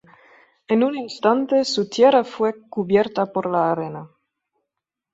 [0.67, 4.09] En un instante su tierra fue cubierta por la arena.